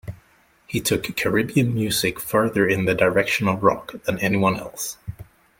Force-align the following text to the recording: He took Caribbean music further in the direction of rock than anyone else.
He 0.65 0.81
took 0.81 1.15
Caribbean 1.15 1.75
music 1.75 2.19
further 2.19 2.67
in 2.67 2.85
the 2.85 2.95
direction 2.95 3.47
of 3.47 3.61
rock 3.61 3.91
than 4.05 4.17
anyone 4.17 4.55
else. 4.57 4.97